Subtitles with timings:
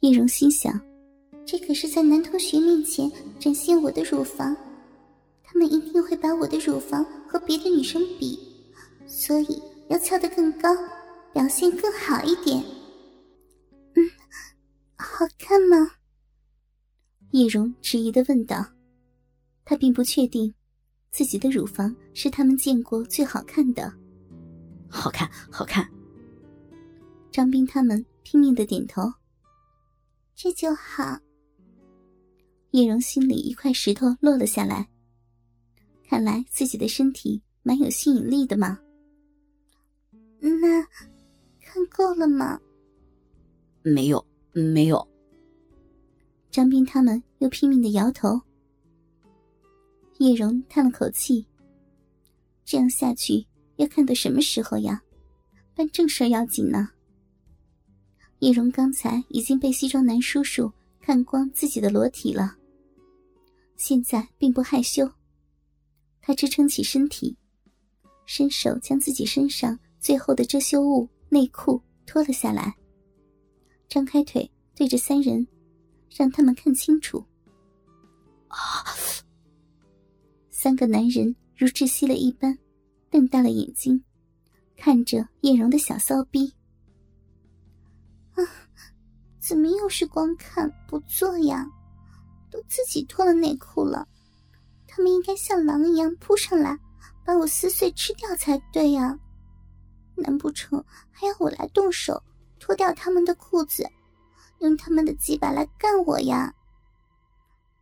[0.00, 0.80] 叶蓉心想，
[1.44, 4.56] 这可是在男同学面前展现我的乳房，
[5.44, 8.38] 他们一定会把我的乳房和别的女生比，
[9.06, 10.74] 所以要翘得更高，
[11.34, 12.64] 表现更好一点。
[13.94, 14.10] 嗯，
[14.96, 15.76] 好看吗？
[17.32, 18.64] 叶蓉迟疑的问道。
[19.66, 20.52] 她并不确定，
[21.12, 23.92] 自己的乳房是他们见过最好看的。
[24.88, 25.86] 好看，好看。
[27.30, 29.02] 张斌他们拼命的点头。
[30.42, 31.20] 这就好。
[32.70, 34.88] 叶蓉心里一块石头落了下来。
[36.08, 38.78] 看来自己的身体蛮有吸引力的嘛。
[40.40, 40.82] 那
[41.60, 42.58] 看够了吗？
[43.82, 45.06] 没有，没有。
[46.50, 48.40] 张斌他们又拼命的摇头。
[50.20, 51.46] 叶蓉叹了口气。
[52.64, 53.46] 这样下去
[53.76, 55.02] 要看到什么时候呀？
[55.74, 56.88] 办正事要紧呢。
[58.40, 62.56] 叶蓉刚才已经被西装男叔叔看光自己的裸体了，
[63.76, 65.10] 现在并不害羞。
[66.22, 67.36] 他支撑起身体，
[68.24, 72.74] 伸手将自己身上最后的遮羞物内裤脱了下来，
[73.88, 75.46] 张开腿对着三人，
[76.08, 77.22] 让他们看清楚。
[78.48, 78.56] 啊！
[80.50, 82.58] 三个男人如窒息了一般，
[83.10, 84.02] 瞪大了眼睛，
[84.76, 86.52] 看着叶蓉的小骚逼。
[88.34, 88.44] 啊
[89.38, 91.66] 怎么又是光看不做呀？
[92.50, 94.06] 都自己脱了内裤了，
[94.86, 96.78] 他们应该像狼一样扑上来，
[97.24, 99.18] 把我撕碎吃掉才对呀！
[100.16, 102.22] 难不成还要我来动手
[102.58, 103.88] 脱掉他们的裤子，
[104.58, 106.52] 用他们的鸡巴来干我呀？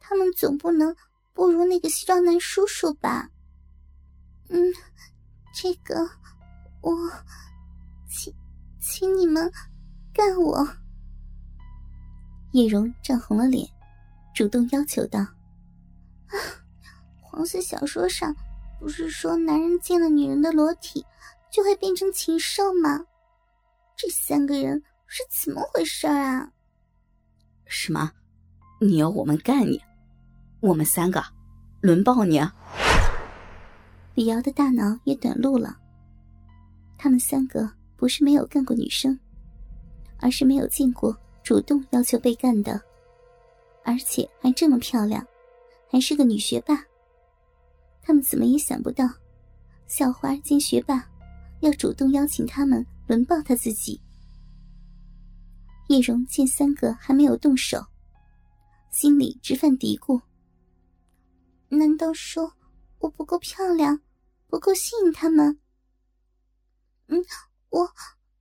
[0.00, 0.94] 他们总不能
[1.32, 3.30] 不如那个西装男叔叔吧？
[4.48, 4.72] 嗯，
[5.54, 6.08] 这个
[6.82, 6.92] 我
[8.08, 8.34] 请
[8.80, 9.50] 请你们
[10.16, 10.66] 干我。
[12.52, 13.68] 叶蓉涨红了脸，
[14.34, 15.20] 主动要求道
[16.28, 16.34] ：“啊，
[17.20, 18.34] 黄色小说上
[18.80, 21.04] 不是说男人见了女人的裸体
[21.50, 23.04] 就会变成禽兽吗？
[23.94, 26.50] 这三个人是怎么回事啊？
[27.66, 28.10] 什么？
[28.80, 29.78] 你要我们干你？
[30.60, 31.22] 我们三个
[31.82, 32.40] 轮爆你？”
[34.16, 35.76] 李瑶的大脑也短路了。
[36.96, 39.18] 他们三个不是没有干过女生，
[40.18, 41.16] 而是没有见过。
[41.42, 42.80] 主动要求被干的，
[43.84, 45.24] 而且还这么漂亮，
[45.88, 46.84] 还是个女学霸。
[48.02, 49.08] 他们怎么也想不到，
[49.86, 51.08] 校花兼学霸
[51.60, 54.00] 要主动邀请他们轮抱他自己。
[55.88, 57.80] 叶蓉见三个还没有动手，
[58.90, 60.20] 心里直犯嘀咕：
[61.68, 62.52] 难道说
[62.98, 64.00] 我不够漂亮，
[64.48, 65.60] 不够吸引他们？
[67.06, 67.24] 嗯，
[67.70, 67.88] 我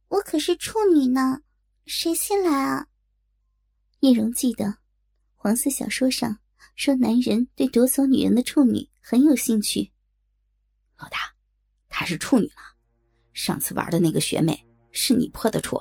[0.07, 1.41] 我可是处女呢，
[1.85, 2.87] 谁先来啊？
[3.99, 4.77] 叶蓉记得，
[5.35, 6.39] 黄色小说上
[6.75, 9.91] 说男人对夺走女人的处女很有兴趣。
[10.97, 11.17] 老大，
[11.87, 12.75] 她是处女了。
[13.33, 15.79] 上次玩的那个学妹是你破的处，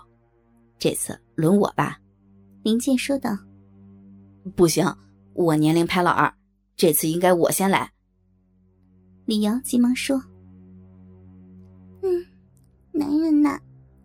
[0.79, 1.99] 这次轮我吧。
[2.63, 3.31] 林健说道。
[4.55, 4.87] 不行，
[5.33, 6.33] 我年龄排老二，
[6.77, 7.91] 这次应该我先来。
[9.25, 10.23] 李瑶急忙说。
[12.03, 12.27] 嗯，
[12.93, 13.59] 男人呐，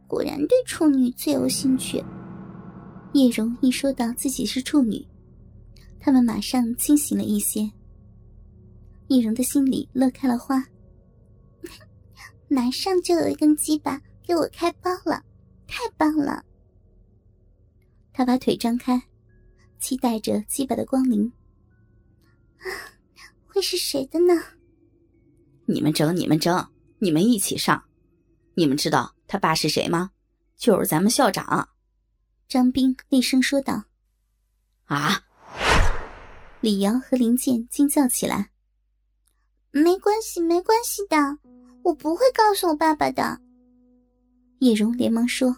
[0.09, 2.03] 果然对处女最有兴趣。
[3.14, 5.08] 叶蓉一说到自己是处女，
[6.00, 7.72] 他们马上清醒了一些。
[9.09, 10.66] 叶蓉的心里乐开了花，
[12.50, 15.24] 马上就有一根鸡巴给我开包了，
[15.68, 16.44] 太棒了！
[18.12, 19.02] 他把腿张开，
[19.80, 21.31] 期待着鸡巴的光临。
[23.46, 24.34] 会是谁的呢？
[25.68, 27.84] 你们争，你们争，你们一起上！
[28.56, 30.09] 你们知道他爸是谁吗？
[30.57, 31.69] 就是咱们校长。
[32.47, 33.84] 张斌厉声说道
[34.85, 35.23] ：“啊！”
[36.62, 38.50] 李瑶和林健惊叫起来。
[39.69, 41.16] “没关系，没关系的，
[41.84, 43.40] 我不会告诉我爸爸的。”
[44.62, 45.56] 叶蓉连忙说：“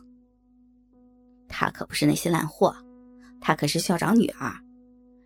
[1.47, 2.75] 他可不是那些烂货，
[3.39, 4.53] 他可是校长女儿，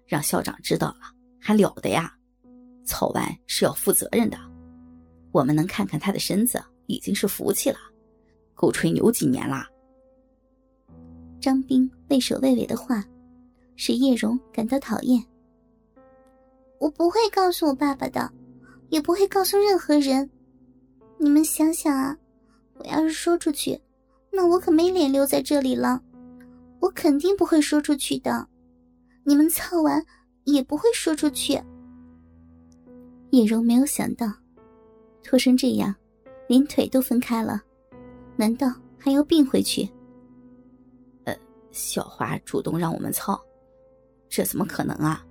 [0.05, 2.15] 让校长知道了还了得呀！
[2.85, 4.37] 操完是要负责任的。
[5.31, 7.79] 我们能看看他的身子，已经是福气了，
[8.55, 9.67] 够吹牛几年了。”
[11.39, 13.05] 张斌畏首畏尾的话，
[13.75, 15.23] 使叶蓉感到讨厌。
[16.79, 18.31] 我不会告诉我爸爸的，
[18.89, 20.27] 也不会告诉任何人。
[21.17, 22.17] 你们想想啊，
[22.73, 23.79] 我要是说出去，
[24.31, 26.01] 那我可没脸留在这里了。
[26.79, 28.47] 我肯定不会说出去的。
[29.23, 30.03] 你们操完
[30.43, 31.59] 也不会说出去。
[33.31, 34.31] 叶蓉没有想到，
[35.23, 35.95] 脱成这样，
[36.47, 37.61] 连腿都分开了，
[38.35, 38.67] 难道
[38.97, 39.89] 还要并回去？
[41.23, 41.35] 呃
[41.71, 43.39] 小华主动让我们操，
[44.29, 45.25] 这怎么可能啊？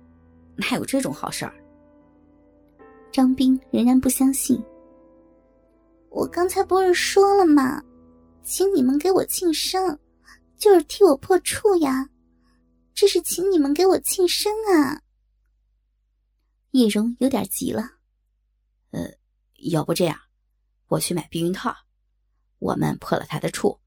[0.55, 1.53] 哪有这种好事儿？
[3.11, 4.61] 张斌仍然不相信。
[6.09, 7.83] 我刚才不是说了吗？
[8.43, 9.99] 请你们给我庆生，
[10.57, 12.09] 就是替我破处呀！
[12.93, 15.01] 这是请你们给我庆生啊！
[16.71, 17.83] 叶蓉有点急了。
[18.91, 19.01] 呃，
[19.69, 20.17] 要不这样，
[20.87, 21.75] 我去买避孕套，
[22.65, 23.79] 我们破了他的处，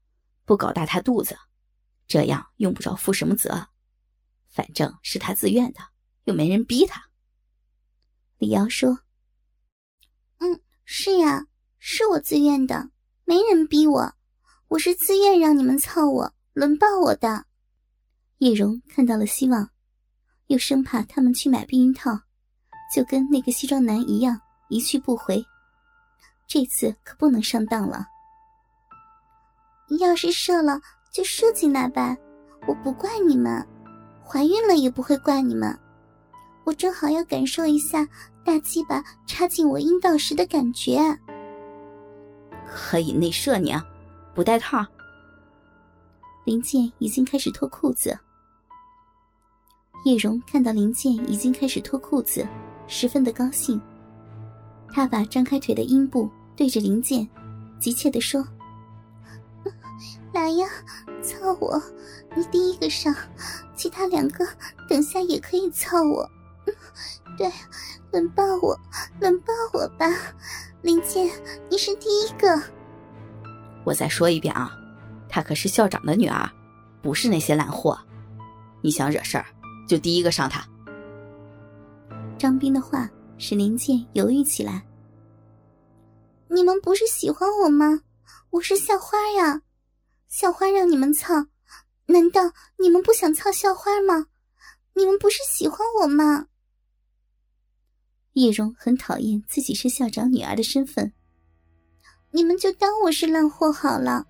[0.45, 1.37] 不搞大他肚子，
[2.07, 3.67] 这样用不着负什么责，
[4.47, 5.81] 反正是他自愿的，
[6.23, 7.09] 又没人逼他。
[8.37, 8.99] 李瑶说
[10.39, 11.45] ：“嗯，是呀，
[11.77, 12.89] 是我自愿的，
[13.25, 14.15] 没人逼我。”
[14.69, 17.47] 我是自愿让你们操我、轮抱我的。
[18.37, 19.71] 叶蓉看到了希望，
[20.45, 22.11] 又生怕他们去买避孕套，
[22.95, 24.39] 就跟那个西装男一样
[24.69, 25.43] 一去不回。
[26.47, 28.05] 这次可不能上当了。
[29.97, 30.79] 要是射了，
[31.11, 32.15] 就射进来吧，
[32.67, 33.65] 我不怪你们；
[34.23, 35.77] 怀孕了也不会怪你们。
[36.65, 38.07] 我正好要感受一下
[38.45, 40.99] 大鸡巴插进我阴道时的感觉。
[42.71, 43.83] 可以内射你啊！
[44.35, 44.85] 不带套，
[46.45, 48.17] 林健已经开始脱裤子。
[50.05, 52.47] 叶蓉看到林健已经开始脱裤子，
[52.87, 53.81] 十分的高兴。
[54.91, 57.27] 他把张开腿的阴部对着林健，
[57.79, 58.47] 急切的说
[60.33, 60.67] ：“来呀，
[61.23, 61.81] 操我！
[62.35, 63.13] 你第一个上，
[63.75, 64.45] 其他两个
[64.87, 66.29] 等下也可以操我。
[66.65, 66.73] 嗯
[67.37, 67.51] 对，
[68.11, 68.77] 轮抱我，
[69.19, 70.05] 轮抱我吧，
[70.81, 71.29] 林健，
[71.69, 72.61] 你是第一个。”
[73.85, 74.71] 我再说一遍啊，
[75.27, 76.49] 她可是校长的女儿，
[77.01, 77.97] 不是那些烂货。
[78.81, 79.45] 你想惹事儿，
[79.87, 80.63] 就第一个上她。
[82.37, 84.85] 张斌的话使林健犹豫起来。
[86.49, 88.01] 你们不是喜欢我吗？
[88.51, 89.61] 我是校花呀，
[90.29, 91.47] 校花让你们操，
[92.05, 94.27] 难道你们不想操校花吗？
[94.93, 96.45] 你们不是喜欢我吗？
[98.33, 101.11] 叶蓉很讨厌自己是校长女儿的身份。
[102.29, 104.23] 你们就当我是烂货好了，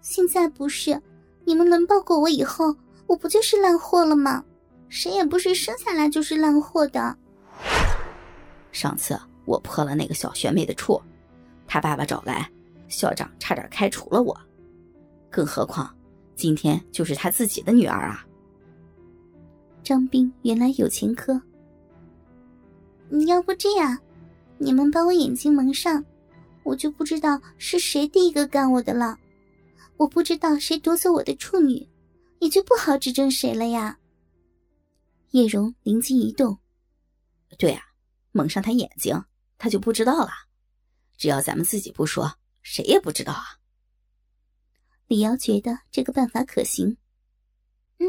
[0.00, 1.02] 现在不是，
[1.44, 2.76] 你们轮抱过我以后，
[3.08, 4.44] 我不就是烂货了吗？
[4.88, 7.18] 谁也不是生下来就是烂货的。
[8.70, 11.02] 上次我破了那个小学妹的处，
[11.66, 12.48] 她爸爸找来，
[12.86, 14.40] 校长差点开除了我，
[15.36, 15.94] 更何况
[16.34, 18.26] 今天就是他自己的女儿啊。
[19.82, 21.38] 张斌原来有前科，
[23.10, 23.98] 你要不这样，
[24.56, 26.02] 你们把我眼睛蒙上。
[26.64, 29.14] 我就不知道是谁第一个干我的了，
[29.98, 31.86] 我不知道谁夺走我的处女，
[32.38, 33.98] 也就不好指证谁了呀。
[35.32, 36.56] 叶蓉灵机一动，
[37.58, 37.82] 对呀，
[38.32, 39.22] 蒙上他眼睛，
[39.58, 40.30] 他就不知道了。
[41.18, 42.32] 只要咱们自己不说，
[42.62, 43.44] 谁也不知道啊。
[45.06, 46.96] 李瑶觉得这个办法可行。
[47.98, 48.06] 嗯，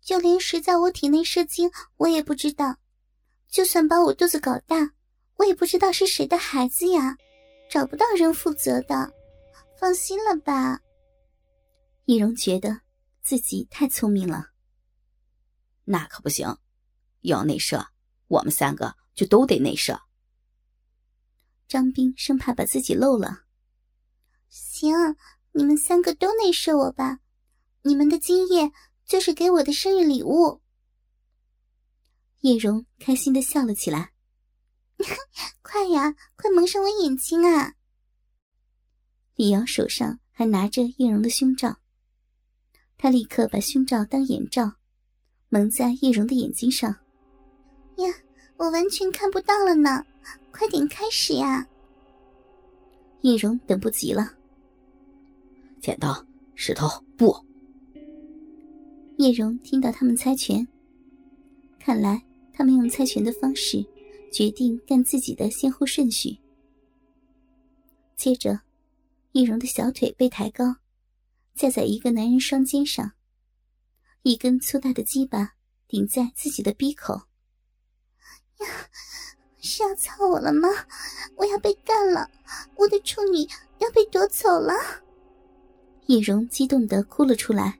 [0.00, 2.76] 就连谁在我体内射精，我也不知道。
[3.48, 4.92] 就算把我肚子搞大，
[5.36, 7.16] 我也不知道是谁的孩子呀。
[7.70, 9.12] 找不到人负责的，
[9.78, 10.80] 放心了吧。
[12.04, 12.80] 易容觉得
[13.22, 14.48] 自己太聪明了。
[15.84, 16.58] 那可不行，
[17.20, 17.86] 要内射，
[18.26, 20.00] 我们三个就都得内射。
[21.68, 23.44] 张斌生怕把自己漏了。
[24.48, 24.92] 行，
[25.52, 27.20] 你们三个都内射我吧，
[27.82, 28.72] 你们的精液
[29.04, 30.60] 就是给我的生日礼物。
[32.40, 34.12] 叶蓉开心的笑了起来。
[35.62, 37.74] 快呀，快蒙上我眼睛啊！
[39.34, 41.78] 李瑶手上还拿着叶蓉的胸罩，
[42.98, 44.74] 他立刻把胸罩当眼罩，
[45.48, 46.90] 蒙在叶蓉的眼睛上。
[47.96, 48.14] 呀，
[48.56, 50.04] 我完全看不到了呢！
[50.52, 51.66] 快点开始呀！
[53.22, 54.34] 叶蓉等不及了。
[55.80, 57.34] 剪刀石头布。
[59.18, 60.66] 叶蓉听到他们猜拳，
[61.78, 62.22] 看来
[62.52, 63.84] 他们用猜拳的方式。
[64.32, 66.38] 决定干自己的先后顺序。
[68.14, 68.60] 接着，
[69.32, 70.76] 易容的小腿被抬高，
[71.56, 73.10] 架在一个男人双肩上，
[74.22, 75.54] 一根粗大的鸡巴
[75.88, 77.22] 顶在自己的鼻口。
[78.60, 78.66] 呀，
[79.58, 80.68] 是要操我了吗？
[81.34, 82.30] 我要被干了！
[82.76, 84.72] 我的处女要被夺走了！
[86.10, 87.78] 易容激动的哭了出来，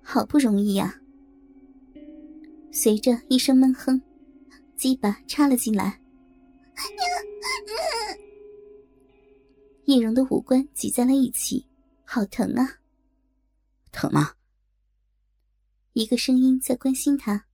[0.00, 1.00] 好不容易呀！
[2.70, 4.00] 随着一声闷哼。
[4.76, 5.98] 鸡巴插了进来，
[9.86, 11.66] 叶蓉的五官挤在了一起，
[12.04, 12.78] 好疼啊！
[13.90, 14.34] 疼吗？
[15.94, 17.46] 一个声音在关心他，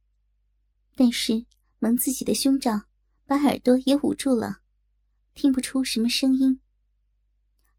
[0.97, 1.47] 但是
[1.79, 2.83] 蒙自己的胸罩，
[3.25, 4.59] 把耳朵也捂住了，
[5.33, 6.59] 听不出什么声音。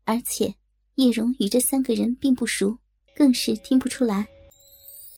[0.06, 0.56] 而且
[0.96, 2.78] 叶蓉与这三个人并不熟，
[3.16, 4.28] 更是听不出来。